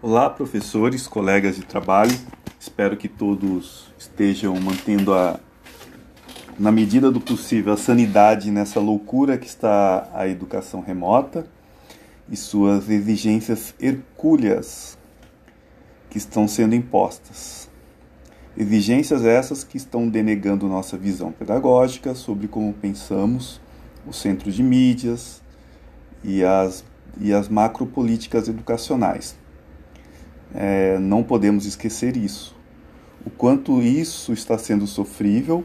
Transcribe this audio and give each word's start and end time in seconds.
Olá, 0.00 0.30
professores, 0.30 1.08
colegas 1.08 1.56
de 1.56 1.64
trabalho. 1.64 2.16
Espero 2.60 2.96
que 2.96 3.08
todos 3.08 3.92
estejam 3.98 4.54
mantendo 4.60 5.12
a, 5.12 5.40
na 6.56 6.70
medida 6.70 7.10
do 7.10 7.20
possível, 7.20 7.72
a 7.72 7.76
sanidade 7.76 8.48
nessa 8.52 8.78
loucura 8.78 9.36
que 9.36 9.48
está 9.48 10.08
a 10.14 10.28
educação 10.28 10.80
remota 10.80 11.48
e 12.30 12.36
suas 12.36 12.88
exigências 12.88 13.74
hercúleas 13.80 14.96
que 16.08 16.18
estão 16.18 16.46
sendo 16.46 16.76
impostas. 16.76 17.68
Exigências 18.56 19.24
essas 19.24 19.64
que 19.64 19.76
estão 19.76 20.08
denegando 20.08 20.68
nossa 20.68 20.96
visão 20.96 21.32
pedagógica 21.32 22.14
sobre 22.14 22.46
como 22.46 22.72
pensamos 22.72 23.60
o 24.06 24.12
centro 24.12 24.52
de 24.52 24.62
mídias 24.62 25.42
e 26.22 26.44
as, 26.44 26.84
e 27.20 27.32
as 27.32 27.48
macropolíticas 27.48 28.46
educacionais 28.46 29.36
é, 30.54 30.98
não 30.98 31.22
podemos 31.22 31.66
esquecer 31.66 32.16
isso. 32.16 32.56
O 33.24 33.30
quanto 33.30 33.82
isso 33.82 34.32
está 34.32 34.56
sendo 34.56 34.86
sofrível, 34.86 35.64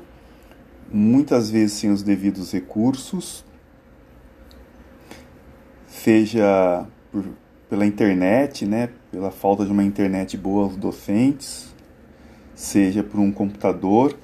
muitas 0.91 1.49
vezes 1.49 1.77
sem 1.77 1.91
os 1.91 2.03
devidos 2.03 2.51
recursos, 2.51 3.45
seja 5.87 6.85
por, 7.11 7.25
pela 7.69 7.85
internet, 7.85 8.65
né, 8.65 8.89
pela 9.11 9.31
falta 9.31 9.65
de 9.65 9.71
uma 9.71 9.83
internet 9.83 10.35
boa 10.35 10.65
aos 10.65 10.75
docentes, 10.75 11.73
seja 12.53 13.03
por 13.03 13.19
um 13.19 13.31
computador, 13.31 14.17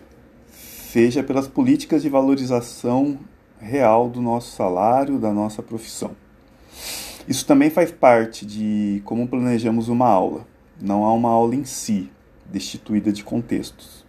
seja 0.52 1.24
pelas 1.24 1.48
políticas 1.48 2.02
de 2.02 2.10
valorização 2.10 3.20
real 3.60 4.10
do 4.10 4.22
nosso 4.22 4.56
salário, 4.56 5.20
da 5.20 5.34
nossa 5.34 5.62
profissão. 5.62 6.12
Isso 7.28 7.46
também 7.46 7.70
faz 7.70 7.92
parte 7.92 8.46
de 8.46 9.02
como 9.06 9.28
planejamos 9.28 9.88
uma 9.88 10.08
aula. 10.08 10.49
Não 10.82 11.04
há 11.04 11.14
uma 11.14 11.30
aula 11.30 11.56
em 11.56 11.66
si, 11.66 12.10
destituída 12.46 13.12
de 13.12 13.22
contextos. 13.22 14.06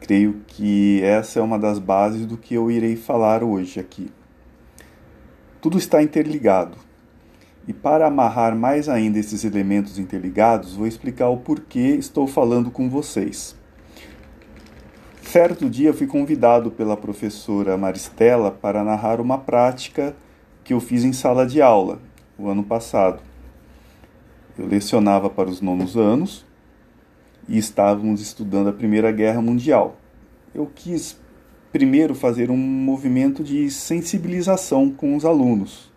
Creio 0.00 0.40
que 0.46 1.02
essa 1.02 1.38
é 1.38 1.42
uma 1.42 1.58
das 1.58 1.78
bases 1.78 2.24
do 2.24 2.38
que 2.38 2.54
eu 2.54 2.70
irei 2.70 2.96
falar 2.96 3.44
hoje 3.44 3.78
aqui. 3.78 4.10
Tudo 5.60 5.76
está 5.76 6.02
interligado. 6.02 6.78
E 7.66 7.74
para 7.74 8.06
amarrar 8.06 8.56
mais 8.56 8.88
ainda 8.88 9.18
esses 9.18 9.44
elementos 9.44 9.98
interligados, 9.98 10.74
vou 10.74 10.86
explicar 10.86 11.28
o 11.28 11.36
porquê 11.36 11.96
estou 11.98 12.26
falando 12.26 12.70
com 12.70 12.88
vocês. 12.88 13.54
Certo 15.20 15.68
dia 15.68 15.92
fui 15.92 16.06
convidado 16.06 16.70
pela 16.70 16.96
professora 16.96 17.76
Maristela 17.76 18.50
para 18.50 18.82
narrar 18.82 19.20
uma 19.20 19.36
prática 19.36 20.16
que 20.64 20.72
eu 20.72 20.80
fiz 20.80 21.04
em 21.04 21.12
sala 21.12 21.44
de 21.44 21.60
aula, 21.60 22.00
o 22.38 22.48
ano 22.48 22.62
passado. 22.62 23.27
Eu 24.58 24.66
lecionava 24.66 25.30
para 25.30 25.48
os 25.48 25.60
nonos 25.60 25.96
anos 25.96 26.44
e 27.48 27.56
estávamos 27.56 28.20
estudando 28.20 28.68
a 28.68 28.72
Primeira 28.72 29.12
Guerra 29.12 29.40
Mundial. 29.40 29.96
Eu 30.52 30.68
quis 30.74 31.16
primeiro 31.70 32.12
fazer 32.12 32.50
um 32.50 32.56
movimento 32.56 33.44
de 33.44 33.70
sensibilização 33.70 34.90
com 34.90 35.14
os 35.14 35.24
alunos 35.24 35.92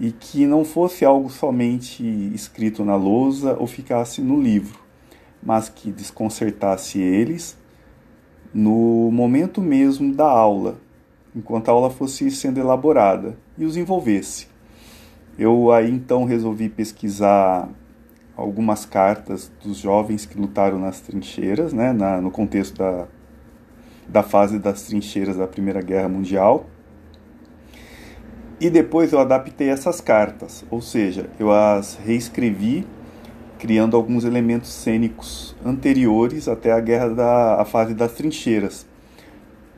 e 0.00 0.10
que 0.12 0.46
não 0.46 0.64
fosse 0.64 1.04
algo 1.04 1.28
somente 1.28 2.02
escrito 2.34 2.86
na 2.86 2.96
lousa 2.96 3.54
ou 3.58 3.66
ficasse 3.66 4.22
no 4.22 4.40
livro, 4.40 4.80
mas 5.42 5.68
que 5.68 5.92
desconcertasse 5.92 6.98
eles 6.98 7.58
no 8.54 9.10
momento 9.12 9.60
mesmo 9.60 10.14
da 10.14 10.24
aula, 10.30 10.80
enquanto 11.36 11.68
a 11.68 11.72
aula 11.72 11.90
fosse 11.90 12.30
sendo 12.30 12.58
elaborada 12.58 13.36
e 13.58 13.66
os 13.66 13.76
envolvesse. 13.76 14.46
Eu 15.38 15.70
aí 15.70 15.88
então 15.88 16.24
resolvi 16.24 16.68
pesquisar 16.68 17.68
algumas 18.36 18.84
cartas 18.84 19.52
dos 19.62 19.76
jovens 19.76 20.26
que 20.26 20.36
lutaram 20.36 20.80
nas 20.80 21.00
trincheiras, 21.00 21.72
né, 21.72 21.92
na, 21.92 22.20
no 22.20 22.28
contexto 22.28 22.76
da, 22.76 23.06
da 24.08 24.22
fase 24.24 24.58
das 24.58 24.82
trincheiras 24.82 25.36
da 25.36 25.46
Primeira 25.46 25.80
Guerra 25.80 26.08
Mundial. 26.08 26.66
E 28.60 28.68
depois 28.68 29.12
eu 29.12 29.20
adaptei 29.20 29.68
essas 29.68 30.00
cartas, 30.00 30.64
ou 30.68 30.82
seja, 30.82 31.30
eu 31.38 31.52
as 31.52 31.94
reescrevi 32.04 32.84
criando 33.60 33.96
alguns 33.96 34.24
elementos 34.24 34.72
cênicos 34.72 35.54
anteriores 35.64 36.48
até 36.48 36.72
a 36.72 36.80
guerra 36.80 37.10
da 37.10 37.62
a 37.62 37.64
fase 37.64 37.94
das 37.94 38.12
trincheiras, 38.12 38.84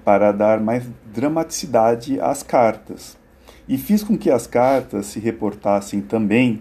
para 0.02 0.32
dar 0.32 0.58
mais 0.58 0.84
dramaticidade 1.12 2.18
às 2.18 2.42
cartas 2.42 3.19
e 3.70 3.78
fiz 3.78 4.02
com 4.02 4.18
que 4.18 4.32
as 4.32 4.48
cartas 4.48 5.06
se 5.06 5.20
reportassem 5.20 6.00
também 6.00 6.60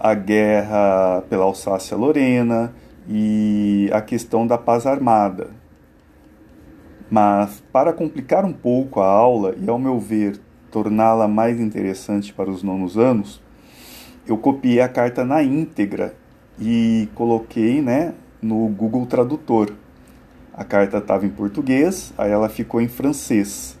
a 0.00 0.14
guerra 0.14 1.22
pela 1.28 1.44
Alsácia-Lorena 1.44 2.74
e 3.06 3.90
a 3.92 4.00
questão 4.00 4.46
da 4.46 4.56
paz 4.56 4.86
armada. 4.86 5.50
Mas, 7.10 7.62
para 7.70 7.92
complicar 7.92 8.42
um 8.46 8.54
pouco 8.54 9.00
a 9.00 9.06
aula 9.06 9.54
e, 9.60 9.68
ao 9.68 9.78
meu 9.78 10.00
ver, 10.00 10.40
torná-la 10.70 11.28
mais 11.28 11.60
interessante 11.60 12.32
para 12.32 12.48
os 12.48 12.62
nonos 12.62 12.96
anos, 12.96 13.42
eu 14.26 14.38
copiei 14.38 14.80
a 14.80 14.88
carta 14.88 15.26
na 15.26 15.42
íntegra 15.42 16.14
e 16.58 17.06
coloquei 17.14 17.82
né, 17.82 18.14
no 18.40 18.66
Google 18.68 19.04
Tradutor. 19.04 19.74
A 20.54 20.64
carta 20.64 20.96
estava 20.96 21.26
em 21.26 21.30
português, 21.30 22.14
aí 22.16 22.30
ela 22.30 22.48
ficou 22.48 22.80
em 22.80 22.88
francês. 22.88 23.78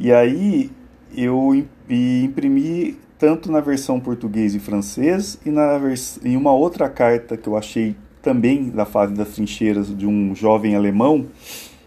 E 0.00 0.10
aí 0.10 0.70
eu 1.16 1.64
imprimi 1.88 2.96
tanto 3.18 3.50
na 3.50 3.60
versão 3.60 3.98
português 3.98 4.54
e 4.54 4.60
francês 4.60 5.38
e 5.44 5.50
na 5.50 5.78
em 6.24 6.36
uma 6.36 6.52
outra 6.52 6.88
carta 6.88 7.36
que 7.36 7.48
eu 7.48 7.56
achei 7.56 7.96
também 8.22 8.70
da 8.70 8.84
fase 8.84 9.14
das 9.14 9.30
trincheiras 9.30 9.96
de 9.96 10.06
um 10.06 10.34
jovem 10.34 10.76
alemão, 10.76 11.26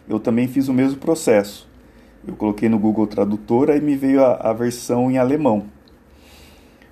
eu 0.10 0.20
também 0.20 0.48
fiz 0.48 0.68
o 0.68 0.74
mesmo 0.74 0.98
processo. 0.98 1.70
Eu 2.28 2.36
coloquei 2.36 2.68
no 2.68 2.80
Google 2.80 3.08
Tradutor 3.08 3.70
e 3.70 3.80
me 3.80 3.96
veio 3.96 4.24
a, 4.24 4.34
a 4.36 4.54
versão 4.54 5.10
em 5.10 5.18
alemão. 5.18 5.66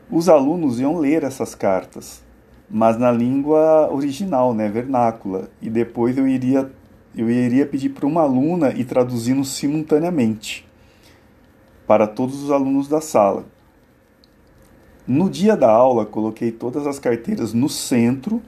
Os 0.10 0.30
alunos 0.30 0.80
iam 0.80 0.98
ler 0.98 1.24
essas 1.24 1.54
cartas, 1.54 2.24
mas 2.70 2.98
na 2.98 3.12
língua 3.12 3.92
original, 3.92 4.54
né, 4.54 4.70
vernácula, 4.70 5.50
e 5.62 5.70
depois 5.70 6.18
eu 6.18 6.28
iria 6.28 6.70
eu 7.16 7.30
iria 7.30 7.66
pedir 7.66 7.90
para 7.90 8.06
uma 8.06 8.22
aluna 8.22 8.72
e 8.72 8.84
traduzindo 8.86 9.44
simultaneamente 9.44 10.69
para 11.90 12.06
todos 12.06 12.44
os 12.44 12.52
alunos 12.52 12.88
da 12.88 13.02
sala. 13.02 13.46
No 15.08 15.28
dia 15.28 15.58
da 15.58 15.72
aula, 15.72 16.06
coloquei 16.06 16.52
todas 16.52 16.86
as 16.86 17.00
carteiras 17.00 17.52
no 17.52 17.68
centro 17.68 18.44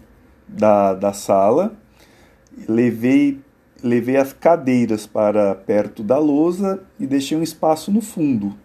da, 0.47 0.93
da 0.93 1.11
sala, 1.11 1.73
levei, 2.69 3.39
levei 3.81 4.17
as 4.17 4.31
cadeiras 4.31 5.07
para 5.07 5.55
perto 5.55 6.03
da 6.03 6.19
lousa 6.19 6.83
e 6.99 7.07
deixei 7.07 7.35
um 7.35 7.41
espaço 7.41 7.91
no 7.91 7.99
fundo 7.99 8.55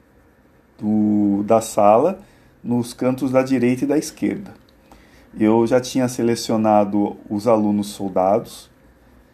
do, 0.79 1.43
da 1.45 1.63
sala, 1.63 2.19
nos 2.63 2.93
cantos 2.93 3.31
da 3.31 3.43
direita 3.43 3.85
e 3.85 3.89
da 3.89 3.97
esquerda. 3.97 4.53
Eu 5.41 5.67
já 5.67 5.81
tinha 5.81 6.07
selecionado 6.07 7.17
os 7.31 7.49
alunos 7.49 7.87
soldados, 7.87 8.69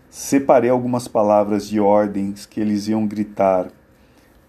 separei 0.09 0.71
algumas 0.71 1.09
palavras 1.09 1.67
de 1.67 1.81
ordens 1.81 2.47
que 2.47 2.61
eles 2.61 2.87
iam 2.87 3.09
gritar 3.09 3.73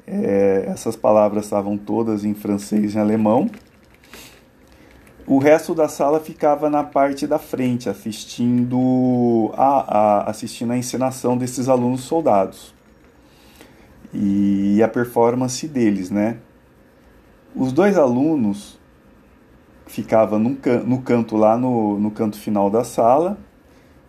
é, 0.05 0.65
essas 0.67 0.95
palavras 0.95 1.45
estavam 1.45 1.77
todas 1.77 2.25
em 2.25 2.33
francês 2.33 2.95
e 2.95 2.99
alemão. 2.99 3.49
O 5.25 5.37
resto 5.37 5.73
da 5.73 5.87
sala 5.87 6.19
ficava 6.19 6.69
na 6.69 6.83
parte 6.83 7.25
da 7.25 7.39
frente, 7.39 7.89
assistindo 7.89 9.51
a, 9.55 9.97
a, 9.97 10.29
assistindo 10.29 10.71
a 10.71 10.77
encenação 10.77 11.37
desses 11.37 11.69
alunos 11.69 12.01
soldados 12.01 12.73
e 14.13 14.83
a 14.83 14.87
performance 14.87 15.65
deles, 15.67 16.11
né? 16.11 16.37
Os 17.55 17.71
dois 17.71 17.97
alunos 17.97 18.77
ficavam 19.87 20.39
no, 20.39 20.57
no 20.85 21.01
canto 21.01 21.37
lá 21.37 21.57
no, 21.57 21.97
no 21.97 22.11
canto 22.11 22.37
final 22.37 22.69
da 22.69 22.83
sala 22.83 23.37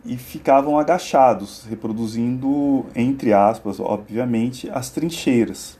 e 0.05 0.17
ficavam 0.17 0.79
agachados, 0.79 1.65
reproduzindo, 1.69 2.87
entre 2.95 3.33
aspas, 3.33 3.79
obviamente, 3.79 4.69
as 4.71 4.91
trincheiras 4.91 5.79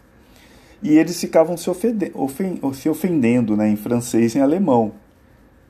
e 0.85 0.99
eles 0.99 1.19
ficavam 1.19 1.57
se, 1.57 1.71
ofende, 1.71 2.13
ofen, 2.15 2.61
se 2.75 2.91
ofendendo 2.91 3.57
né, 3.57 3.67
em 3.71 3.75
francês 3.75 4.35
e 4.35 4.39
em 4.39 4.43
alemão, 4.43 4.93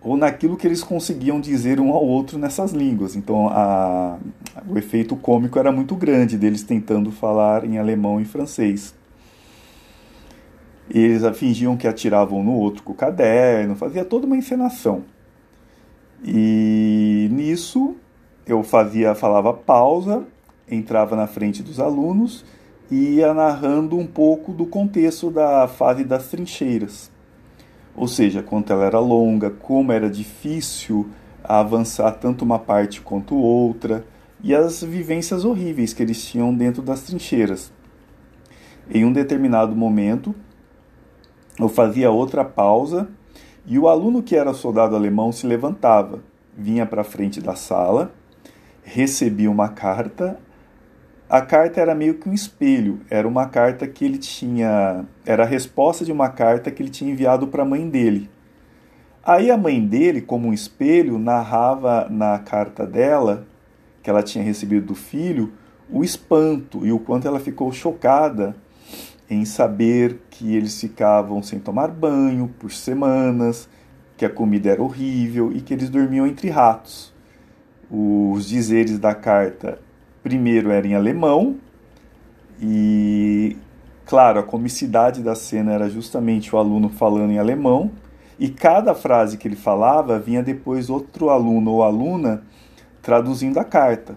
ou 0.02 0.16
naquilo 0.16 0.56
que 0.56 0.66
eles 0.66 0.82
conseguiam 0.82 1.40
dizer 1.40 1.78
um 1.80 1.92
ao 1.92 2.04
outro 2.04 2.36
nessas 2.36 2.72
línguas. 2.72 3.14
Então 3.14 3.48
a, 3.48 4.18
o 4.68 4.76
efeito 4.76 5.14
cômico 5.14 5.56
era 5.56 5.70
muito 5.70 5.94
grande 5.94 6.36
deles 6.36 6.64
tentando 6.64 7.12
falar 7.12 7.64
em 7.64 7.78
alemão 7.78 8.20
e 8.20 8.24
francês. 8.24 8.92
Eles 10.90 11.22
fingiam 11.38 11.76
que 11.76 11.86
atiravam 11.86 12.42
no 12.42 12.52
outro 12.52 12.82
com 12.82 12.92
o 12.92 12.96
caderno, 12.96 13.76
fazia 13.76 14.04
toda 14.04 14.26
uma 14.26 14.36
encenação. 14.36 15.04
E 16.24 17.28
nisso 17.30 17.94
eu 18.44 18.64
fazia, 18.64 19.14
falava 19.14 19.54
pausa, 19.54 20.24
entrava 20.68 21.14
na 21.14 21.28
frente 21.28 21.62
dos 21.62 21.78
alunos 21.78 22.44
ia 22.90 23.32
narrando 23.32 23.96
um 23.96 24.06
pouco 24.06 24.52
do 24.52 24.66
contexto 24.66 25.30
da 25.30 25.66
fase 25.66 26.04
das 26.04 26.28
trincheiras. 26.28 27.10
Ou 27.96 28.08
seja, 28.08 28.42
quanto 28.42 28.72
ela 28.72 28.84
era 28.84 28.98
longa, 28.98 29.50
como 29.50 29.92
era 29.92 30.10
difícil 30.10 31.08
avançar 31.42 32.12
tanto 32.12 32.44
uma 32.44 32.58
parte 32.58 33.00
quanto 33.00 33.36
outra 33.36 34.04
e 34.42 34.54
as 34.54 34.82
vivências 34.82 35.44
horríveis 35.44 35.92
que 35.92 36.02
eles 36.02 36.24
tinham 36.24 36.54
dentro 36.54 36.82
das 36.82 37.02
trincheiras. 37.02 37.72
Em 38.90 39.04
um 39.04 39.12
determinado 39.12 39.74
momento, 39.74 40.34
eu 41.58 41.68
fazia 41.68 42.10
outra 42.10 42.44
pausa 42.44 43.08
e 43.66 43.78
o 43.78 43.88
aluno 43.88 44.22
que 44.22 44.36
era 44.36 44.52
soldado 44.52 44.94
alemão 44.94 45.32
se 45.32 45.46
levantava, 45.46 46.22
vinha 46.56 46.84
para 46.84 47.00
a 47.00 47.04
frente 47.04 47.40
da 47.40 47.54
sala, 47.54 48.12
recebia 48.82 49.50
uma 49.50 49.68
carta. 49.68 50.38
A 51.28 51.40
carta 51.40 51.80
era 51.80 51.94
meio 51.94 52.14
que 52.14 52.28
um 52.28 52.34
espelho, 52.34 53.00
era 53.08 53.26
uma 53.26 53.46
carta 53.46 53.86
que 53.86 54.04
ele 54.04 54.18
tinha, 54.18 55.06
era 55.24 55.44
a 55.44 55.46
resposta 55.46 56.04
de 56.04 56.12
uma 56.12 56.28
carta 56.28 56.70
que 56.70 56.82
ele 56.82 56.90
tinha 56.90 57.10
enviado 57.10 57.46
para 57.48 57.62
a 57.62 57.66
mãe 57.66 57.88
dele. 57.88 58.30
Aí 59.24 59.50
a 59.50 59.56
mãe 59.56 59.84
dele, 59.84 60.20
como 60.20 60.48
um 60.48 60.52
espelho, 60.52 61.18
narrava 61.18 62.08
na 62.10 62.38
carta 62.38 62.86
dela, 62.86 63.46
que 64.02 64.10
ela 64.10 64.22
tinha 64.22 64.44
recebido 64.44 64.88
do 64.88 64.94
filho, 64.94 65.54
o 65.90 66.04
espanto 66.04 66.84
e 66.86 66.92
o 66.92 66.98
quanto 66.98 67.26
ela 67.26 67.40
ficou 67.40 67.72
chocada 67.72 68.54
em 69.28 69.46
saber 69.46 70.20
que 70.28 70.54
eles 70.54 70.78
ficavam 70.78 71.42
sem 71.42 71.58
tomar 71.58 71.88
banho 71.88 72.52
por 72.58 72.70
semanas, 72.70 73.66
que 74.14 74.26
a 74.26 74.30
comida 74.30 74.70
era 74.70 74.82
horrível 74.82 75.50
e 75.50 75.62
que 75.62 75.72
eles 75.72 75.88
dormiam 75.88 76.26
entre 76.26 76.50
ratos. 76.50 77.14
Os 77.90 78.46
dizeres 78.46 78.98
da 78.98 79.14
carta, 79.14 79.78
primeiro, 80.24 80.70
eram 80.70 80.88
em 80.88 80.94
alemão 80.94 81.56
e, 82.60 83.58
claro, 84.06 84.40
a 84.40 84.42
comicidade 84.42 85.22
da 85.22 85.34
cena 85.34 85.72
era 85.72 85.88
justamente 85.88 86.54
o 86.54 86.58
aluno 86.58 86.88
falando 86.88 87.30
em 87.30 87.38
alemão 87.38 87.92
e 88.40 88.48
cada 88.48 88.94
frase 88.94 89.36
que 89.36 89.46
ele 89.46 89.54
falava 89.54 90.18
vinha 90.18 90.42
depois 90.42 90.88
outro 90.88 91.28
aluno 91.28 91.70
ou 91.70 91.82
aluna 91.82 92.42
traduzindo 93.02 93.58
a 93.58 93.64
carta. 93.64 94.16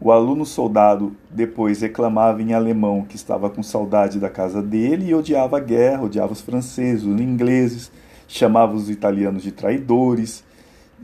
O 0.00 0.10
aluno 0.10 0.44
soldado 0.44 1.16
depois 1.30 1.80
reclamava 1.80 2.42
em 2.42 2.52
alemão 2.52 3.06
que 3.08 3.14
estava 3.14 3.48
com 3.48 3.62
saudade 3.62 4.18
da 4.18 4.28
casa 4.28 4.60
dele 4.60 5.10
e 5.10 5.14
odiava 5.14 5.58
a 5.58 5.60
guerra, 5.60 6.02
odiava 6.02 6.32
os 6.32 6.40
franceses, 6.40 7.04
os 7.04 7.20
ingleses, 7.20 7.92
chamava 8.26 8.74
os 8.74 8.90
italianos 8.90 9.44
de 9.44 9.52
traidores. 9.52 10.43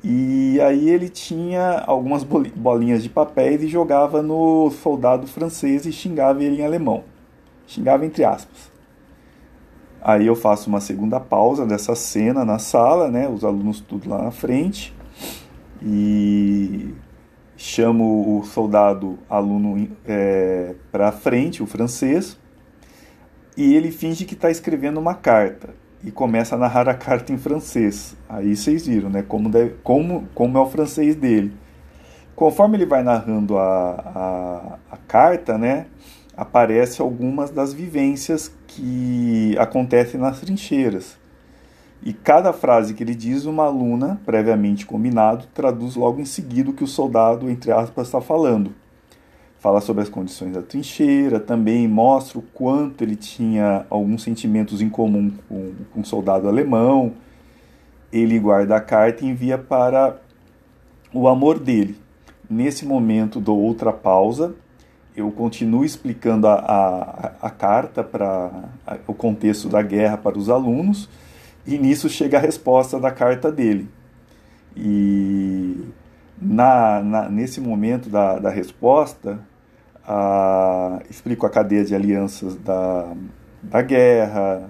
E 0.02 0.58
aí 0.60 0.88
ele 0.88 1.08
tinha 1.08 1.84
algumas 1.86 2.24
bolinhas 2.24 3.02
de 3.02 3.08
papéis 3.10 3.62
e 3.62 3.68
jogava 3.68 4.22
no 4.22 4.70
soldado 4.70 5.26
francês 5.26 5.84
e 5.84 5.92
xingava 5.92 6.42
ele 6.42 6.62
em 6.62 6.64
alemão. 6.64 7.04
Xingava 7.66 8.06
entre 8.06 8.24
aspas. 8.24 8.70
Aí 10.00 10.26
eu 10.26 10.34
faço 10.34 10.70
uma 10.70 10.80
segunda 10.80 11.20
pausa 11.20 11.66
dessa 11.66 11.94
cena 11.94 12.44
na 12.44 12.58
sala, 12.58 13.10
né? 13.10 13.28
Os 13.28 13.44
alunos 13.44 13.80
tudo 13.80 14.08
lá 14.08 14.22
na 14.22 14.30
frente. 14.30 14.94
E 15.82 16.94
chamo 17.56 18.38
o 18.38 18.44
soldado 18.44 19.18
aluno 19.28 19.86
é, 20.06 20.74
para 20.90 21.12
frente, 21.12 21.62
o 21.62 21.66
francês, 21.66 22.38
e 23.54 23.74
ele 23.74 23.90
finge 23.90 24.24
que 24.24 24.32
está 24.32 24.50
escrevendo 24.50 24.98
uma 24.98 25.14
carta 25.14 25.74
e 26.02 26.10
começa 26.10 26.54
a 26.54 26.58
narrar 26.58 26.88
a 26.88 26.94
carta 26.94 27.32
em 27.32 27.38
francês. 27.38 28.16
Aí 28.28 28.56
vocês 28.56 28.86
viram, 28.86 29.10
né? 29.10 29.22
Como, 29.22 29.48
deve, 29.48 29.74
como, 29.82 30.28
como 30.34 30.56
é 30.56 30.60
o 30.60 30.66
francês 30.66 31.14
dele. 31.14 31.52
Conforme 32.34 32.76
ele 32.76 32.86
vai 32.86 33.02
narrando 33.02 33.58
a, 33.58 34.78
a, 34.90 34.94
a 34.94 34.96
carta, 34.96 35.58
né? 35.58 35.86
Aparece 36.36 37.02
algumas 37.02 37.50
das 37.50 37.74
vivências 37.74 38.50
que 38.66 39.54
acontecem 39.58 40.18
nas 40.18 40.40
trincheiras. 40.40 41.18
E 42.02 42.14
cada 42.14 42.52
frase 42.52 42.94
que 42.94 43.02
ele 43.02 43.14
diz, 43.14 43.44
uma 43.44 43.64
aluna, 43.64 44.18
previamente 44.24 44.86
combinado, 44.86 45.46
traduz 45.52 45.96
logo 45.96 46.18
em 46.18 46.24
seguida 46.24 46.70
o 46.70 46.72
que 46.72 46.84
o 46.84 46.86
soldado, 46.86 47.50
entre 47.50 47.70
aspas, 47.72 48.06
está 48.06 48.22
falando. 48.22 48.74
Fala 49.60 49.82
sobre 49.82 50.02
as 50.02 50.08
condições 50.08 50.54
da 50.54 50.62
trincheira, 50.62 51.38
também 51.38 51.86
mostra 51.86 52.38
o 52.38 52.42
quanto 52.42 53.02
ele 53.02 53.14
tinha 53.14 53.84
alguns 53.90 54.22
sentimentos 54.22 54.80
em 54.80 54.88
comum 54.88 55.30
com, 55.46 55.72
com 55.92 56.00
o 56.00 56.04
soldado 56.04 56.48
alemão. 56.48 57.12
Ele 58.10 58.38
guarda 58.38 58.76
a 58.76 58.80
carta 58.80 59.22
e 59.22 59.28
envia 59.28 59.58
para 59.58 60.16
o 61.12 61.28
amor 61.28 61.58
dele. 61.58 61.94
Nesse 62.48 62.86
momento, 62.86 63.38
dou 63.38 63.60
outra 63.60 63.92
pausa. 63.92 64.54
Eu 65.14 65.30
continuo 65.30 65.84
explicando 65.84 66.46
a, 66.46 66.54
a, 66.54 67.46
a 67.46 67.50
carta 67.50 68.02
para 68.02 68.50
o 69.06 69.12
contexto 69.12 69.68
da 69.68 69.82
guerra 69.82 70.16
para 70.16 70.38
os 70.38 70.48
alunos 70.48 71.06
e 71.66 71.76
nisso 71.76 72.08
chega 72.08 72.38
a 72.38 72.40
resposta 72.40 72.98
da 72.98 73.10
carta 73.10 73.52
dele. 73.52 73.90
E 74.74 75.84
na, 76.40 77.02
na 77.02 77.28
nesse 77.28 77.60
momento 77.60 78.08
da, 78.08 78.38
da 78.38 78.48
resposta, 78.48 79.49
a, 80.12 80.98
explico 81.08 81.46
a 81.46 81.50
cadeia 81.50 81.84
de 81.84 81.94
alianças 81.94 82.56
da, 82.56 83.12
da 83.62 83.80
guerra 83.80 84.68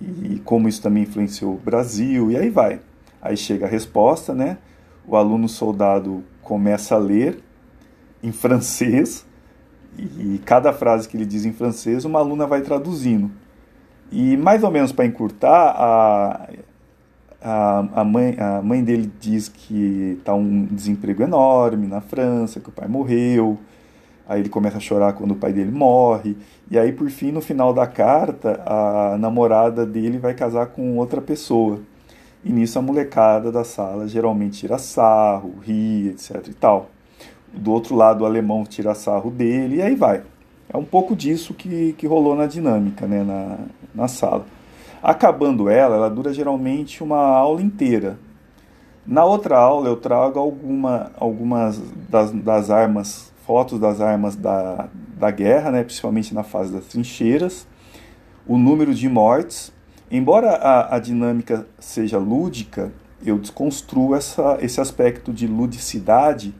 e 0.00 0.40
como 0.44 0.68
isso 0.68 0.80
também 0.80 1.02
influenciou 1.02 1.54
o 1.54 1.58
Brasil, 1.58 2.30
e 2.30 2.36
aí 2.36 2.48
vai. 2.48 2.80
Aí 3.20 3.36
chega 3.36 3.66
a 3.66 3.68
resposta, 3.68 4.32
né? 4.32 4.58
O 5.06 5.16
aluno 5.16 5.48
soldado 5.48 6.22
começa 6.42 6.94
a 6.94 6.98
ler 6.98 7.42
em 8.22 8.30
francês, 8.30 9.26
e 9.98 10.40
cada 10.44 10.72
frase 10.72 11.08
que 11.08 11.16
ele 11.16 11.26
diz 11.26 11.44
em 11.44 11.52
francês, 11.52 12.04
uma 12.04 12.20
aluna 12.20 12.46
vai 12.46 12.62
traduzindo. 12.62 13.30
E 14.10 14.36
mais 14.36 14.62
ou 14.62 14.70
menos 14.70 14.92
para 14.92 15.06
encurtar, 15.06 15.74
a, 15.76 16.48
a, 17.40 18.00
a, 18.00 18.04
mãe, 18.04 18.36
a 18.38 18.62
mãe 18.62 18.82
dele 18.82 19.10
diz 19.20 19.48
que 19.48 20.16
está 20.18 20.34
um 20.34 20.64
desemprego 20.66 21.22
enorme 21.22 21.86
na 21.86 22.00
França, 22.00 22.60
que 22.60 22.68
o 22.68 22.72
pai 22.72 22.88
morreu. 22.88 23.58
Aí 24.28 24.40
ele 24.40 24.48
começa 24.48 24.76
a 24.76 24.80
chorar 24.80 25.12
quando 25.14 25.32
o 25.32 25.36
pai 25.36 25.52
dele 25.52 25.70
morre. 25.70 26.36
E 26.70 26.78
aí, 26.78 26.92
por 26.92 27.10
fim, 27.10 27.32
no 27.32 27.40
final 27.40 27.72
da 27.72 27.86
carta, 27.86 28.62
a 28.64 29.16
namorada 29.18 29.84
dele 29.84 30.18
vai 30.18 30.34
casar 30.34 30.66
com 30.66 30.96
outra 30.96 31.20
pessoa. 31.20 31.80
E 32.44 32.52
nisso 32.52 32.78
a 32.78 32.82
molecada 32.82 33.52
da 33.52 33.62
sala 33.62 34.08
geralmente 34.08 34.58
tira 34.58 34.78
sarro, 34.78 35.54
ri, 35.62 36.08
etc 36.08 36.48
e 36.48 36.54
tal. 36.54 36.90
Do 37.52 37.70
outro 37.70 37.94
lado, 37.94 38.22
o 38.22 38.26
alemão 38.26 38.64
tira 38.64 38.94
sarro 38.94 39.30
dele, 39.30 39.76
e 39.76 39.82
aí 39.82 39.94
vai. 39.94 40.22
É 40.72 40.76
um 40.76 40.84
pouco 40.84 41.14
disso 41.14 41.52
que, 41.52 41.94
que 41.98 42.06
rolou 42.06 42.34
na 42.34 42.46
dinâmica, 42.46 43.06
né, 43.06 43.22
na, 43.22 43.58
na 43.94 44.08
sala. 44.08 44.46
Acabando 45.02 45.68
ela, 45.68 45.96
ela 45.96 46.08
dura 46.08 46.32
geralmente 46.32 47.02
uma 47.02 47.18
aula 47.18 47.60
inteira. 47.60 48.18
Na 49.06 49.24
outra 49.24 49.58
aula 49.58 49.88
eu 49.88 49.96
trago 49.96 50.38
alguma, 50.38 51.10
algumas 51.18 51.78
das, 52.08 52.30
das 52.30 52.70
armas, 52.70 53.31
fotos 53.46 53.78
das 53.78 54.00
armas 54.00 54.36
da, 54.36 54.88
da 55.16 55.30
guerra, 55.30 55.70
né, 55.70 55.84
principalmente 55.84 56.34
na 56.34 56.42
fase 56.42 56.72
das 56.72 56.86
trincheiras, 56.86 57.66
o 58.46 58.56
número 58.56 58.94
de 58.94 59.08
mortes. 59.08 59.72
Embora 60.10 60.50
a, 60.50 60.96
a 60.96 60.98
dinâmica 60.98 61.66
seja 61.78 62.18
lúdica, 62.18 62.92
eu 63.24 63.38
desconstruo 63.38 64.14
essa, 64.14 64.58
esse 64.60 64.80
aspecto 64.80 65.32
de 65.32 65.46
ludicidade 65.46 66.54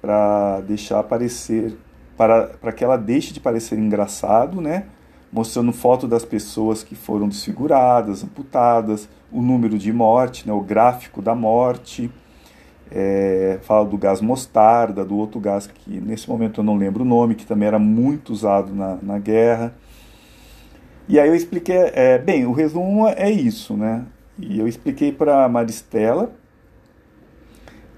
para 0.00 0.60
deixar 0.60 1.00
aparecer 1.00 1.76
para, 2.16 2.72
que 2.74 2.82
ela 2.82 2.96
deixe 2.96 3.32
de 3.32 3.40
parecer 3.40 3.78
engraçado, 3.78 4.60
né? 4.60 4.86
mostrando 5.30 5.72
foto 5.72 6.08
das 6.08 6.24
pessoas 6.24 6.82
que 6.82 6.94
foram 6.94 7.28
desfiguradas, 7.28 8.24
amputadas, 8.24 9.08
o 9.30 9.42
número 9.42 9.76
de 9.76 9.92
morte, 9.92 10.46
né? 10.46 10.52
o 10.52 10.60
gráfico 10.60 11.20
da 11.20 11.34
morte, 11.34 12.10
é, 12.90 13.58
fala 13.62 13.84
do 13.84 13.96
gás 13.96 14.20
mostarda, 14.20 15.04
do 15.04 15.16
outro 15.16 15.40
gás 15.40 15.66
que 15.66 16.00
nesse 16.00 16.28
momento 16.28 16.60
eu 16.60 16.64
não 16.64 16.76
lembro 16.76 17.02
o 17.02 17.06
nome, 17.06 17.34
que 17.34 17.46
também 17.46 17.68
era 17.68 17.78
muito 17.78 18.32
usado 18.32 18.74
na, 18.74 18.98
na 19.02 19.18
guerra. 19.18 19.74
E 21.08 21.20
aí 21.20 21.28
eu 21.28 21.34
expliquei, 21.34 21.76
é, 21.76 22.18
bem, 22.18 22.46
o 22.46 22.52
resumo 22.52 23.06
é 23.08 23.30
isso, 23.30 23.76
né? 23.76 24.04
E 24.38 24.58
eu 24.58 24.66
expliquei 24.66 25.12
para 25.12 25.48
Maristela 25.48 26.32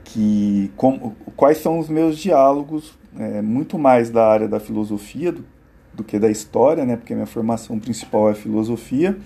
que 0.05 0.71
com, 0.77 1.13
quais 1.37 1.59
são 1.59 1.79
os 1.79 1.89
meus 1.89 2.17
diálogos 2.19 2.97
é, 3.19 3.43
muito 3.43 3.79
mais 3.79 4.11
da 4.11 4.27
área 4.27 4.49
da 4.49 4.61
filosofia 4.61 5.33
do, 5.33 5.45
do 5.93 6.05
que 6.05 6.19
da 6.19 6.31
história, 6.31 6.85
né, 6.85 6.97
porque 6.97 7.15
minha 7.15 7.27
formação 7.27 7.79
principal 7.79 8.31
é 8.31 8.35
filosofia, 8.35 9.19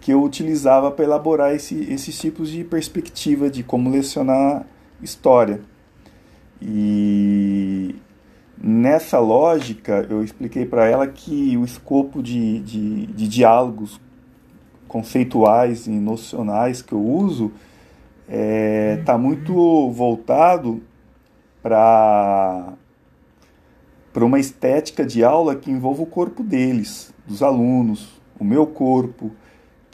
que 0.00 0.12
eu 0.12 0.22
utilizava 0.22 0.90
para 0.90 1.04
elaborar 1.04 1.54
esse, 1.54 1.74
esses 1.92 2.18
tipos 2.18 2.48
de 2.48 2.64
perspectiva 2.64 3.50
de 3.50 3.62
como 3.62 3.90
lecionar 3.90 4.64
história. 5.02 5.60
E 6.60 7.94
nessa 8.56 9.18
lógica, 9.18 10.06
eu 10.08 10.22
expliquei 10.22 10.66
para 10.66 10.86
ela 10.86 11.06
que 11.06 11.56
o 11.56 11.64
escopo 11.64 12.22
de, 12.22 12.60
de, 12.60 13.06
de 13.06 13.28
diálogos 13.28 14.00
conceituais 14.86 15.86
e 15.86 15.90
nocionais 15.90 16.80
que 16.80 16.92
eu 16.92 17.04
uso 17.04 17.52
está 18.26 18.36
é, 18.36 19.02
tá 19.04 19.18
muito 19.18 19.90
voltado 19.90 20.82
para 21.62 22.72
para 24.12 24.24
uma 24.24 24.40
estética 24.40 25.04
de 25.04 25.22
aula 25.22 25.54
que 25.54 25.70
envolva 25.70 26.02
o 26.02 26.06
corpo 26.06 26.42
deles, 26.42 27.14
dos 27.24 27.40
alunos, 27.40 28.20
o 28.36 28.42
meu 28.42 28.66
corpo, 28.66 29.30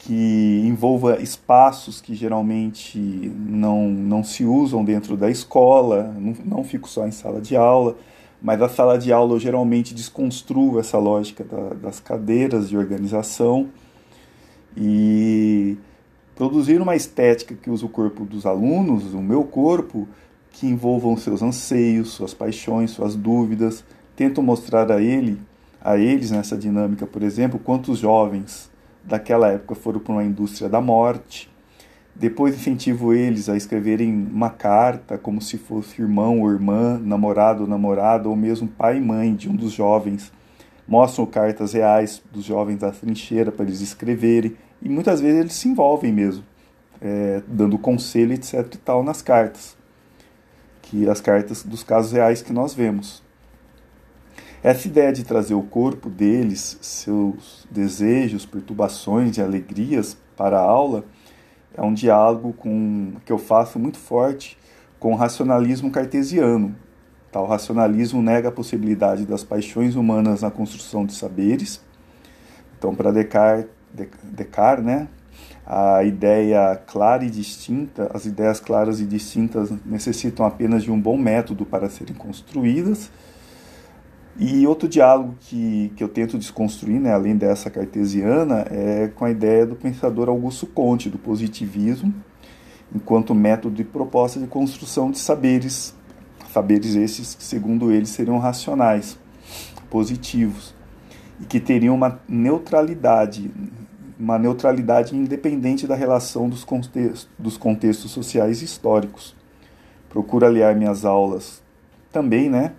que 0.05 0.61
envolva 0.63 1.19
espaços 1.19 1.99
que 1.99 2.13
geralmente 2.13 2.99
não, 2.99 3.89
não 3.89 4.23
se 4.23 4.45
usam 4.45 4.85
dentro 4.85 5.17
da 5.17 5.31
escola, 5.31 6.15
não, 6.19 6.35
não 6.45 6.63
fico 6.63 6.87
só 6.87 7.07
em 7.07 7.11
sala 7.11 7.41
de 7.41 7.55
aula, 7.55 7.97
mas 8.39 8.61
a 8.61 8.69
sala 8.69 8.99
de 8.99 9.11
aula 9.11 9.33
eu 9.33 9.39
geralmente 9.39 9.95
desconstruo 9.95 10.79
essa 10.79 10.99
lógica 10.99 11.43
da, 11.43 11.73
das 11.73 11.99
cadeiras 11.99 12.69
de 12.69 12.77
organização 12.77 13.69
e 14.77 15.75
produzir 16.35 16.79
uma 16.79 16.95
estética 16.95 17.55
que 17.55 17.71
use 17.71 17.83
o 17.83 17.89
corpo 17.89 18.25
dos 18.25 18.45
alunos, 18.45 19.11
o 19.11 19.23
meu 19.23 19.43
corpo, 19.43 20.07
que 20.51 20.67
envolvam 20.67 21.17
seus 21.17 21.41
anseios, 21.41 22.09
suas 22.09 22.33
paixões, 22.33 22.91
suas 22.91 23.15
dúvidas. 23.15 23.83
Tento 24.15 24.43
mostrar 24.43 24.91
a 24.91 25.01
ele, 25.01 25.39
a 25.81 25.97
eles 25.97 26.29
nessa 26.29 26.55
dinâmica, 26.55 27.07
por 27.07 27.23
exemplo, 27.23 27.57
quantos 27.57 27.97
jovens 27.97 28.69
daquela 29.05 29.49
época 29.49 29.75
foram 29.75 29.99
para 29.99 30.13
uma 30.13 30.23
indústria 30.23 30.67
da 30.67 30.81
morte. 30.81 31.49
Depois 32.15 32.55
incentivo 32.55 33.13
eles 33.13 33.49
a 33.49 33.57
escreverem 33.57 34.09
uma 34.09 34.49
carta, 34.49 35.17
como 35.17 35.41
se 35.41 35.57
fosse 35.57 36.01
irmão 36.01 36.41
ou 36.41 36.51
irmã, 36.51 36.97
namorado 37.03 37.63
ou 37.63 37.67
namorada, 37.67 38.29
ou 38.29 38.35
mesmo 38.35 38.67
pai 38.67 38.97
e 38.97 39.01
mãe 39.01 39.35
de 39.35 39.49
um 39.49 39.55
dos 39.55 39.73
jovens. 39.73 40.31
Mostram 40.87 41.25
cartas 41.25 41.73
reais 41.73 42.23
dos 42.31 42.45
jovens 42.45 42.77
da 42.77 42.91
trincheira 42.91 43.51
para 43.51 43.65
eles 43.65 43.81
escreverem, 43.81 44.55
e 44.81 44.87
muitas 44.87 45.19
vezes 45.19 45.39
eles 45.39 45.53
se 45.53 45.67
envolvem 45.67 46.13
mesmo, 46.13 46.43
é, 47.01 47.41
dando 47.47 47.77
conselho, 47.77 48.33
etc. 48.33 48.59
e 48.73 48.77
tal, 48.77 49.03
nas 49.03 49.21
cartas, 49.21 49.75
que 50.81 51.09
as 51.09 51.19
cartas 51.19 51.63
dos 51.63 51.83
casos 51.83 52.13
reais 52.13 52.41
que 52.41 52.53
nós 52.53 52.73
vemos. 52.73 53.24
Essa 54.65 54.87
ideia 54.87 55.13
de 55.13 55.23
trazer 55.23 55.53
o 55.53 55.61
corpo 55.61 56.09
deles, 56.09 56.79
seus 56.81 57.67
desejos, 57.69 58.47
perturbações 58.47 59.37
e 59.37 59.41
alegrias 59.43 60.17
para 60.35 60.57
a 60.57 60.63
aula, 60.63 61.05
é 61.77 61.83
um 61.83 61.93
diálogo 61.93 62.51
com, 62.51 63.13
que 63.23 63.31
eu 63.31 63.37
faço 63.37 63.77
muito 63.77 63.99
forte 63.99 64.57
com 64.99 65.13
o 65.13 65.15
racionalismo 65.15 65.91
cartesiano. 65.91 66.75
Tal 67.31 67.45
racionalismo 67.45 68.23
nega 68.23 68.49
a 68.49 68.51
possibilidade 68.51 69.23
das 69.23 69.43
paixões 69.43 69.95
humanas 69.95 70.41
na 70.41 70.49
construção 70.49 71.05
de 71.05 71.13
saberes. 71.13 71.79
Então, 72.75 72.95
para 72.95 73.11
Descartes, 73.11 73.69
Descartes, 74.23 74.83
né, 74.83 75.07
a 75.63 76.03
ideia 76.03 76.75
clara 76.87 77.23
e 77.23 77.29
distinta, 77.29 78.09
as 78.11 78.25
ideias 78.25 78.59
claras 78.59 78.99
e 78.99 79.05
distintas 79.05 79.69
necessitam 79.85 80.43
apenas 80.43 80.81
de 80.81 80.89
um 80.89 80.99
bom 80.99 81.19
método 81.19 81.67
para 81.67 81.87
serem 81.87 82.15
construídas 82.15 83.11
e 84.37 84.67
outro 84.67 84.87
diálogo 84.87 85.35
que, 85.39 85.93
que 85.95 86.03
eu 86.03 86.09
tento 86.09 86.37
desconstruir, 86.37 86.99
né, 86.99 87.13
além 87.13 87.37
dessa 87.37 87.69
cartesiana, 87.69 88.65
é 88.69 89.09
com 89.15 89.23
a 89.23 89.31
ideia 89.31 89.65
do 89.65 89.75
pensador 89.75 90.27
Augusto 90.27 90.67
Conte, 90.67 91.09
do 91.09 91.17
positivismo, 91.17 92.13
enquanto 92.93 93.33
método 93.33 93.81
e 93.81 93.85
proposta 93.85 94.37
de 94.37 94.45
construção 94.45 95.09
de 95.09 95.19
saberes, 95.19 95.95
saberes 96.51 96.95
esses 96.95 97.33
que, 97.33 97.43
segundo 97.43 97.93
ele, 97.93 98.05
seriam 98.05 98.37
racionais, 98.37 99.17
positivos, 99.89 100.75
e 101.39 101.45
que 101.45 101.59
teriam 101.61 101.95
uma 101.95 102.19
neutralidade, 102.27 103.49
uma 104.19 104.37
neutralidade 104.37 105.15
independente 105.15 105.87
da 105.87 105.95
relação 105.95 106.49
dos 106.49 106.65
contextos, 106.65 107.29
dos 107.39 107.55
contextos 107.55 108.11
sociais 108.11 108.61
e 108.61 108.65
históricos. 108.65 109.33
Procuro 110.09 110.45
aliar 110.45 110.75
minhas 110.75 111.05
aulas 111.05 111.63
também, 112.11 112.49
né, 112.49 112.73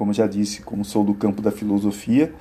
como 0.00 0.14
já 0.14 0.26
disse, 0.26 0.62
como 0.62 0.82
sou 0.82 1.04
do 1.04 1.12
campo 1.12 1.42
da 1.42 1.50
filosofia, 1.50 2.32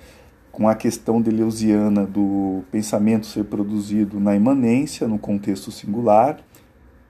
com 0.50 0.70
a 0.70 0.76
questão 0.76 1.22
deleuziana 1.22 2.06
do 2.06 2.64
pensamento 2.72 3.26
ser 3.26 3.44
produzido 3.44 4.18
na 4.18 4.34
imanência, 4.34 5.10
no 5.10 5.20
contexto 5.20 5.70
singular, 5.70 6.40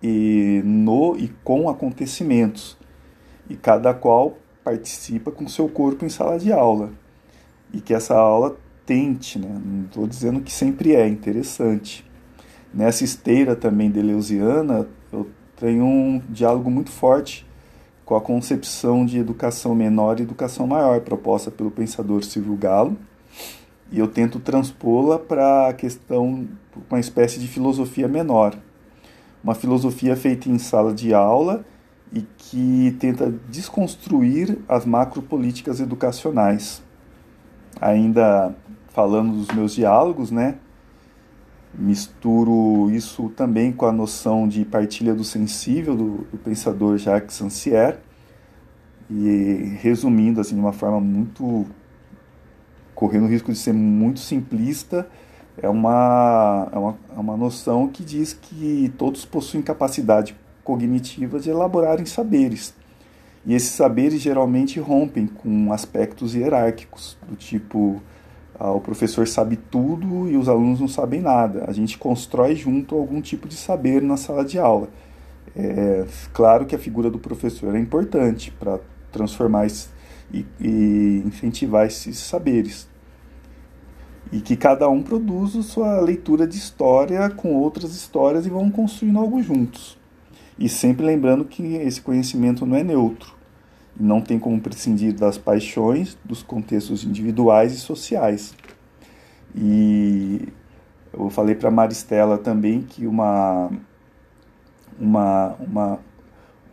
e 0.02 0.60
no 0.66 1.16
e 1.16 1.28
com 1.44 1.70
acontecimentos, 1.70 2.76
e 3.48 3.56
cada 3.56 3.94
qual 3.94 4.40
participa 4.64 5.30
com 5.30 5.48
seu 5.48 5.70
corpo 5.70 6.04
em 6.04 6.10
sala 6.10 6.40
de 6.40 6.52
aula, 6.52 6.94
e 7.72 7.80
que 7.80 7.94
essa 7.94 8.16
aula 8.16 8.58
tente, 8.88 9.38
né? 9.38 9.62
não 9.64 9.86
estou 9.86 10.08
dizendo 10.08 10.42
que 10.42 10.52
sempre 10.52 10.96
é 10.96 11.08
interessante. 11.08 12.04
Nessa 12.74 13.04
esteira 13.04 13.56
também 13.56 13.92
deleuziana, 13.92 14.88
eu 15.14 15.30
tenho 15.56 15.86
um 15.86 16.20
diálogo 16.28 16.72
muito 16.72 16.90
forte 16.90 17.48
com 18.10 18.16
a 18.16 18.22
concepção 18.22 19.06
de 19.06 19.20
educação 19.20 19.76
menor 19.76 20.20
e 20.20 20.24
educação 20.24 20.66
maior 20.66 21.00
proposta 21.02 21.52
pelo 21.52 21.70
pensador 21.70 22.24
Silvio 22.24 22.56
Galo. 22.56 22.98
E 23.92 24.00
eu 24.00 24.08
tento 24.08 24.40
transpô-la 24.40 25.20
para 25.20 25.70
a 25.70 25.74
questão, 25.74 26.48
uma 26.90 27.00
espécie 27.00 27.40
de 27.40 27.48
filosofia 27.48 28.08
menor. 28.08 28.58
Uma 29.44 29.54
filosofia 29.54 30.16
feita 30.16 30.50
em 30.50 30.58
sala 30.58 30.92
de 30.92 31.14
aula 31.14 31.64
e 32.12 32.22
que 32.36 32.98
tenta 33.00 33.32
desconstruir 33.48 34.58
as 34.68 34.88
macropolíticas 34.88 35.80
educacionais. 35.80 36.82
Ainda 37.80 38.56
falando 38.88 39.34
dos 39.34 39.56
meus 39.56 39.76
diálogos, 39.76 40.32
né? 40.32 40.56
Misturo 41.74 42.90
isso 42.92 43.30
também 43.30 43.72
com 43.72 43.86
a 43.86 43.92
noção 43.92 44.48
de 44.48 44.66
partilha 44.66 45.14
do 45.14 45.24
sensível 45.24 45.96
do, 45.96 46.28
do 46.32 46.38
pensador 46.38 46.98
Jacques 46.98 47.36
Sancier. 47.36 48.00
E 49.10 49.78
resumindo 49.82 50.40
assim 50.40 50.56
de 50.56 50.62
uma 50.62 50.74
forma 50.74 51.00
muito 51.00 51.66
correndo 52.94 53.26
o 53.26 53.30
risco 53.30 53.52
de 53.52 53.58
ser 53.58 53.74
muito 53.74 54.20
simplista, 54.20 55.08
é 55.58 55.70
uma, 55.70 56.70
é 56.72 56.78
uma, 56.78 56.98
é 57.16 57.20
uma 57.20 57.38
noção 57.38 57.88
que 57.88 58.04
diz 58.04 58.34
que 58.34 58.94
todos 58.98 59.26
possuem 59.26 59.64
capacidade 59.64 60.36
cognitiva 60.64 61.40
de 61.40 61.50
elaborarem 61.50 62.06
saberes. 62.06 62.74
E 63.46 63.54
esses 63.54 63.70
saberes 63.70 64.22
geralmente 64.22 64.80
rompem 64.80 65.28
com 65.28 65.72
aspectos 65.72 66.36
hierárquicos, 66.36 67.18
do 67.28 67.36
tipo 67.36 68.02
ah, 68.60 68.72
o 68.72 68.82
professor 68.82 69.26
sabe 69.26 69.56
tudo 69.56 70.30
e 70.30 70.36
os 70.36 70.50
alunos 70.50 70.82
não 70.82 70.88
sabem 70.90 71.22
nada. 71.22 71.64
A 71.66 71.72
gente 71.72 71.98
constrói 71.98 72.56
junto 72.56 72.94
algum 72.94 73.22
tipo 73.22 73.48
de 73.48 73.56
saber 73.56 74.02
na 74.02 74.18
sala 74.18 74.44
de 74.44 74.60
aula. 74.60 74.90
É 75.56 76.06
claro 76.34 76.66
que 76.66 76.76
a 76.76 76.80
figura 76.80 77.10
do 77.10 77.18
professor 77.18 77.74
é 77.74 77.80
importante 77.80 78.52
para 78.52 78.80
transformar 79.14 79.66
esse, 79.66 79.88
e, 80.34 80.46
e, 80.60 81.24
incentivar 81.26 81.88
esses 81.88 82.18
saberes. 82.18 82.90
E 84.30 84.42
que 84.42 84.58
cada 84.58 84.90
um 84.90 85.02
produza 85.02 85.64
sua 85.64 86.02
leitura 86.02 86.46
de 86.46 86.58
história 86.58 87.30
com 87.30 87.56
outras 87.56 87.96
histórias 87.96 88.46
e 88.46 88.50
vão 88.50 88.70
construindo 88.70 89.20
algo 89.20 89.42
juntos. 89.42 89.98
E 90.58 90.68
sempre 90.68 91.06
lembrando 91.06 91.46
que 91.46 91.76
esse 91.76 92.02
conhecimento 92.02 92.66
não 92.66 92.76
é 92.76 92.84
neutro 92.84 93.39
não 94.00 94.22
tem 94.22 94.40
como 94.40 94.62
prescindir 94.62 95.14
das 95.14 95.38
paixões, 95.38 96.18
dos 96.24 96.42
contextos 96.42 97.04
individuais 97.04 97.74
e 97.74 97.78
sociais. 97.78 98.56
E 99.54 100.48
eu 101.12 101.30
falei 101.30 101.54
para 101.54 101.70
Maristela 101.70 102.38
também 102.38 102.82
que 102.82 103.06
uma, 103.06 103.70
uma, 104.98 105.56
uma, 105.60 106.00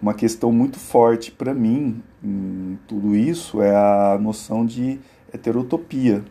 uma 0.01 0.15
questão 0.15 0.53
muito 0.53 0.79
forte 0.79 1.33
para 1.33 1.53
mim 1.53 2.01
em 2.23 2.79
tudo 2.87 3.17
isso 3.17 3.61
é 3.61 3.75
a 3.75 4.17
noção 4.21 4.65
de 4.65 5.01
heterotopia, 5.33 6.25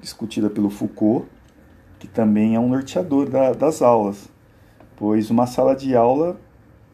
discutida 0.00 0.50
pelo 0.50 0.68
Foucault, 0.68 1.26
que 1.98 2.06
também 2.06 2.56
é 2.56 2.60
um 2.60 2.68
norteador 2.68 3.30
da, 3.30 3.52
das 3.52 3.80
aulas, 3.80 4.28
pois 4.96 5.30
uma 5.30 5.46
sala 5.46 5.74
de 5.74 5.96
aula 5.96 6.38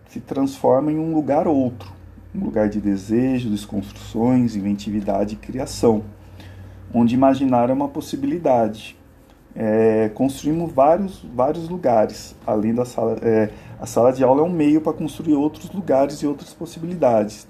se 0.09 0.21
transforma 0.21 0.93
em 0.93 0.99
um 0.99 1.15
lugar 1.15 1.49
outro 1.49 1.98
um 2.39 2.45
lugar 2.45 2.69
de 2.69 2.81
desejo, 2.81 3.51
desconstruções, 3.51 4.55
inventividade 4.55 5.35
e 5.35 5.37
criação, 5.37 6.05
onde 6.95 7.15
imaginar 7.15 7.69
é 7.69 7.73
uma 7.73 7.89
possibilidade. 7.89 8.97
É, 9.55 10.09
construímos 10.15 10.73
vários, 10.73 11.25
vários 11.35 11.69
lugares, 11.69 12.37
além 12.47 12.73
da 12.73 12.85
sala. 12.85 13.19
É, 13.23 13.51
a 13.81 13.87
sala 13.87 14.13
de 14.13 14.23
aula 14.23 14.43
é 14.43 14.45
um 14.45 14.53
meio 14.53 14.81
para 14.81 14.93
construir 14.93 15.35
outros 15.35 15.71
lugares 15.71 16.19
e 16.23 16.27
outras 16.27 16.55
possibilidades. 16.55 17.49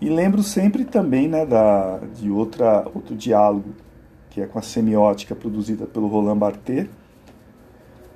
E 0.00 0.08
lembro 0.08 0.42
sempre 0.44 0.84
também 0.84 1.28
né, 1.28 1.44
da, 1.44 1.98
de 2.14 2.30
outra, 2.30 2.86
outro 2.94 3.16
diálogo, 3.16 3.70
que 4.30 4.40
é 4.40 4.46
com 4.46 4.58
a 4.58 4.62
semiótica 4.62 5.34
produzida 5.34 5.86
pelo 5.86 6.06
Roland 6.06 6.38
Barthes, 6.38 6.86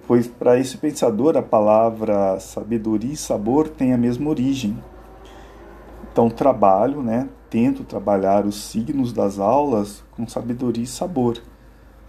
pois 0.06 0.28
para 0.28 0.58
esse 0.58 0.76
pensador 0.76 1.36
a 1.36 1.42
palavra 1.42 2.38
sabedoria 2.38 3.12
e 3.12 3.16
sabor 3.16 3.68
tem 3.68 3.92
a 3.92 3.98
mesma 3.98 4.30
origem, 4.30 4.76
então 6.12 6.28
trabalho, 6.28 7.02
né, 7.02 7.26
tento 7.48 7.84
trabalhar 7.84 8.44
os 8.44 8.54
signos 8.64 9.14
das 9.14 9.38
aulas 9.38 10.04
com 10.10 10.28
sabedoria 10.28 10.84
e 10.84 10.86
sabor, 10.86 11.42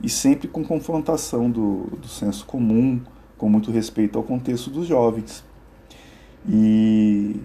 e 0.01 0.10
sempre 0.10 0.50
com 0.50 0.62
confrontação 0.62 1.50
do, 1.50 1.86
do 2.01 2.07
senso 2.10 2.45
comum, 2.45 3.01
com 3.38 3.48
muito 3.48 3.72
respeito 3.72 4.17
ao 4.17 4.24
contexto 4.24 4.69
dos 4.69 4.86
jovens. 4.86 5.45
E 6.48 7.39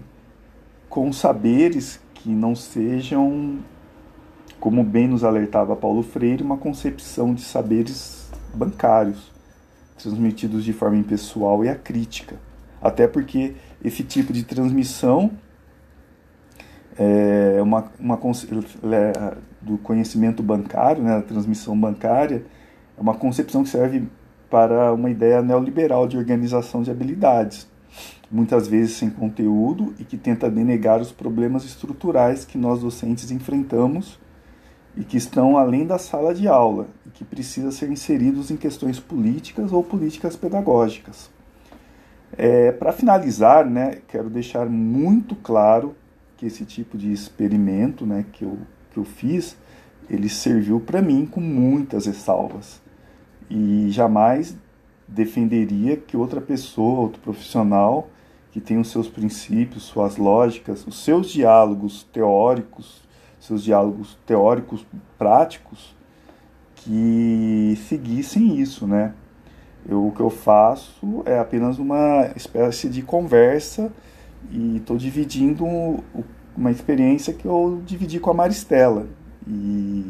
com 0.89 1.13
saberes 1.13 2.01
que 2.13 2.29
não 2.29 2.53
sejam, 2.53 3.59
como 4.59 4.83
bem 4.83 5.07
nos 5.07 5.23
alertava 5.23 5.77
Paulo 5.77 6.03
Freire, 6.03 6.43
uma 6.43 6.57
concepção 6.57 7.33
de 7.33 7.41
saberes 7.41 8.29
bancários, 8.53 9.31
transmitidos 9.97 10.65
de 10.65 10.73
forma 10.73 10.97
impessoal 10.97 11.63
e 11.63 11.69
acrítica. 11.69 12.35
Até 12.81 13.07
porque 13.07 13.55
esse 13.81 14.03
tipo 14.03 14.33
de 14.33 14.43
transmissão 14.43 15.31
é 16.99 17.61
uma, 17.61 17.85
uma 17.97 18.15
é, 18.15 19.37
do 19.61 19.77
conhecimento 19.77 20.43
bancário, 20.43 21.01
né, 21.01 21.15
a 21.15 21.21
transmissão 21.21 21.79
bancária, 21.79 22.43
é 22.97 23.01
uma 23.01 23.13
concepção 23.13 23.63
que 23.63 23.69
serve 23.69 24.03
para 24.49 24.93
uma 24.93 25.09
ideia 25.09 25.41
neoliberal 25.41 26.05
de 26.07 26.17
organização 26.17 26.83
de 26.83 26.91
habilidades, 26.91 27.69
muitas 28.29 28.67
vezes 28.67 28.97
sem 28.97 29.09
conteúdo 29.09 29.93
e 29.97 30.03
que 30.03 30.17
tenta 30.17 30.51
denegar 30.51 30.99
os 30.99 31.09
problemas 31.11 31.63
estruturais 31.63 32.43
que 32.43 32.57
nós 32.57 32.81
docentes 32.81 33.31
enfrentamos 33.31 34.19
e 34.97 35.03
que 35.03 35.15
estão 35.15 35.57
além 35.57 35.85
da 35.85 35.97
sala 35.97 36.33
de 36.33 36.49
aula 36.49 36.87
e 37.05 37.09
que 37.09 37.23
precisam 37.23 37.71
ser 37.71 37.89
inseridos 37.89 38.51
em 38.51 38.57
questões 38.57 38.99
políticas 38.99 39.71
ou 39.71 39.81
políticas 39.81 40.35
pedagógicas. 40.35 41.29
É, 42.37 42.73
Para 42.73 42.91
finalizar, 42.91 43.65
né, 43.65 43.99
quero 44.07 44.29
deixar 44.29 44.67
muito 44.67 45.35
claro 45.35 45.95
que 46.39 46.45
esse 46.45 46.63
tipo 46.63 46.97
de 46.97 47.11
experimento 47.11 48.05
né, 48.05 48.25
que, 48.31 48.45
eu, 48.45 48.57
que 48.91 48.97
eu 48.97 49.03
fiz, 49.03 49.57
ele 50.09 50.29
serviu 50.29 50.79
para 50.79 51.01
mim 51.01 51.25
com 51.25 51.41
muitas 51.41 52.05
ressalvas. 52.05 52.81
E 53.49 53.89
jamais 53.89 54.55
defenderia 55.05 55.97
que 55.97 56.15
outra 56.15 56.39
pessoa, 56.39 57.01
outro 57.01 57.21
profissional, 57.21 58.09
que 58.53 58.61
tem 58.61 58.79
os 58.79 58.89
seus 58.89 59.09
princípios, 59.09 59.83
suas 59.83 60.15
lógicas, 60.15 60.87
os 60.87 61.03
seus 61.03 61.29
diálogos 61.29 62.03
teóricos, 62.03 63.03
seus 63.37 63.61
diálogos 63.61 64.17
teóricos 64.25 64.85
práticos, 65.17 65.93
que 66.73 67.77
seguissem 67.89 68.57
isso, 68.57 68.87
né? 68.87 69.13
Eu, 69.85 70.07
o 70.07 70.11
que 70.13 70.21
eu 70.21 70.29
faço 70.29 71.21
é 71.25 71.37
apenas 71.37 71.79
uma 71.79 72.31
espécie 72.33 72.87
de 72.87 73.01
conversa 73.01 73.91
e 74.51 74.77
estou 74.77 74.97
dividindo 74.97 75.65
uma 76.55 76.71
experiência 76.71 77.33
que 77.33 77.45
eu 77.45 77.81
dividi 77.85 78.19
com 78.19 78.31
a 78.31 78.33
Maristela. 78.33 79.07
E 79.47 80.05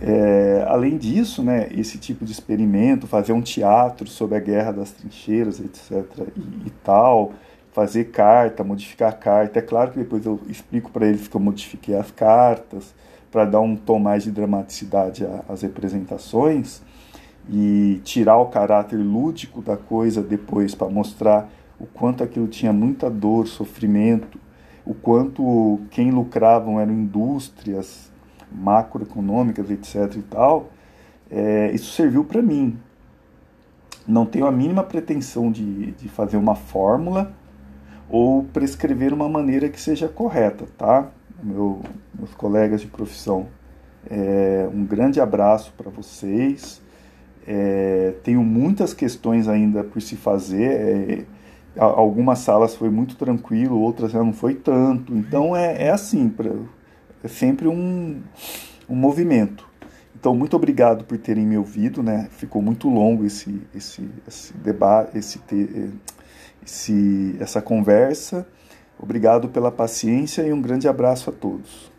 é, 0.00 0.64
além 0.66 0.96
disso, 0.96 1.42
né, 1.42 1.68
esse 1.72 1.98
tipo 1.98 2.24
de 2.24 2.32
experimento, 2.32 3.06
fazer 3.06 3.32
um 3.32 3.42
teatro 3.42 4.08
sobre 4.08 4.36
a 4.36 4.40
guerra 4.40 4.72
das 4.72 4.92
trincheiras, 4.92 5.60
etc. 5.60 6.04
e, 6.36 6.68
e 6.68 6.70
tal, 6.84 7.32
fazer 7.72 8.06
carta, 8.06 8.62
modificar 8.62 9.18
carta. 9.18 9.58
É 9.58 9.62
claro 9.62 9.90
que 9.90 9.98
depois 9.98 10.24
eu 10.24 10.40
explico 10.48 10.90
para 10.90 11.06
eles 11.06 11.26
que 11.26 11.36
eu 11.36 11.40
modifiquei 11.40 11.96
as 11.96 12.10
cartas 12.10 12.94
para 13.30 13.44
dar 13.44 13.60
um 13.60 13.76
tom 13.76 13.98
mais 13.98 14.22
de 14.22 14.30
dramaticidade 14.30 15.26
às 15.48 15.62
representações 15.62 16.80
e 17.50 18.00
tirar 18.04 18.38
o 18.38 18.46
caráter 18.46 18.96
lúdico 18.96 19.60
da 19.60 19.76
coisa 19.76 20.22
depois 20.22 20.74
para 20.74 20.88
mostrar 20.88 21.50
o 21.78 21.86
quanto 21.86 22.24
aquilo 22.24 22.48
tinha 22.48 22.72
muita 22.72 23.08
dor, 23.08 23.46
sofrimento, 23.46 24.38
o 24.84 24.94
quanto 24.94 25.80
quem 25.90 26.10
lucravam 26.10 26.80
eram 26.80 26.92
indústrias 26.92 28.10
macroeconômicas, 28.50 29.70
etc. 29.70 30.16
e 30.16 30.22
tal. 30.22 30.70
É, 31.30 31.70
isso 31.72 31.92
serviu 31.92 32.24
para 32.24 32.40
mim. 32.40 32.78
Não 34.06 34.24
tenho 34.24 34.46
a 34.46 34.50
mínima 34.50 34.82
pretensão 34.82 35.52
de, 35.52 35.92
de 35.92 36.08
fazer 36.08 36.38
uma 36.38 36.54
fórmula 36.54 37.32
ou 38.08 38.44
prescrever 38.44 39.12
uma 39.12 39.28
maneira 39.28 39.68
que 39.68 39.78
seja 39.78 40.08
correta, 40.08 40.66
tá? 40.78 41.08
Meu, 41.42 41.82
meus 42.14 42.34
colegas 42.34 42.80
de 42.80 42.86
profissão, 42.86 43.46
é, 44.10 44.66
um 44.72 44.84
grande 44.84 45.20
abraço 45.20 45.72
para 45.76 45.90
vocês. 45.90 46.80
É, 47.46 48.14
tenho 48.24 48.42
muitas 48.42 48.94
questões 48.94 49.46
ainda 49.46 49.84
por 49.84 50.00
se 50.00 50.16
fazer. 50.16 51.26
Algumas 51.78 52.40
salas 52.40 52.74
foi 52.74 52.90
muito 52.90 53.16
tranquilo, 53.16 53.80
outras 53.80 54.10
já 54.10 54.18
não 54.18 54.32
foi 54.32 54.54
tanto. 54.54 55.14
Então 55.14 55.54
é, 55.56 55.84
é 55.84 55.90
assim, 55.90 56.28
pra, 56.28 56.50
é 57.22 57.28
sempre 57.28 57.68
um, 57.68 58.20
um 58.88 58.96
movimento. 58.96 59.68
Então, 60.18 60.34
muito 60.34 60.56
obrigado 60.56 61.04
por 61.04 61.16
terem 61.16 61.46
me 61.46 61.56
ouvido, 61.56 62.02
né? 62.02 62.26
Ficou 62.32 62.60
muito 62.60 62.88
longo 62.88 63.24
esse, 63.24 63.62
esse, 63.72 64.10
esse 64.26 64.52
debate, 64.54 65.16
esse, 65.16 65.40
esse, 66.64 67.36
essa 67.38 67.62
conversa. 67.62 68.44
Obrigado 68.98 69.48
pela 69.48 69.70
paciência 69.70 70.42
e 70.42 70.52
um 70.52 70.60
grande 70.60 70.88
abraço 70.88 71.30
a 71.30 71.32
todos. 71.32 71.92